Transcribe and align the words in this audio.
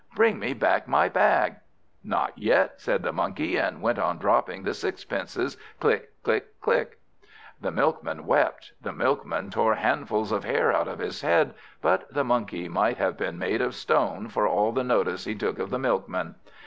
bring 0.15 0.39
me 0.39 0.51
back 0.51 0.87
my 0.87 1.07
bag!" 1.07 1.57
"Not 2.03 2.35
yet," 2.35 2.81
said 2.81 3.03
the 3.03 3.13
Monkey, 3.13 3.55
and 3.57 3.83
went 3.83 3.99
on 3.99 4.17
dropping 4.17 4.63
the 4.63 4.73
sixpences, 4.73 5.57
click! 5.79 6.09
click! 6.23 6.59
click! 6.59 6.97
The 7.61 7.69
Milkman 7.69 8.25
wept, 8.25 8.73
the 8.81 8.93
Milkman 8.93 9.51
tore 9.51 9.75
handfuls 9.75 10.31
of 10.31 10.43
hair 10.43 10.73
out 10.73 10.87
of 10.87 10.97
his 10.97 11.21
head; 11.21 11.53
but 11.83 12.11
the 12.11 12.23
Monkey 12.23 12.67
might 12.67 12.97
have 12.97 13.15
been 13.15 13.37
made 13.37 13.61
of 13.61 13.75
stone 13.75 14.27
for 14.27 14.47
all 14.47 14.71
the 14.71 14.83
notice 14.83 15.25
he 15.25 15.35
took 15.35 15.59
of 15.59 15.69
the 15.69 15.77
Milkman. 15.77 16.33